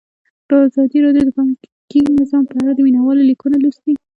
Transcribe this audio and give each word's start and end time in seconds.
ازادي 0.67 0.97
راډیو 1.05 1.23
د 1.25 1.29
بانکي 1.35 1.99
نظام 2.19 2.43
په 2.49 2.55
اړه 2.61 2.71
د 2.73 2.79
مینه 2.85 3.01
والو 3.03 3.23
لیکونه 3.29 3.55
لوستي. 3.59 3.93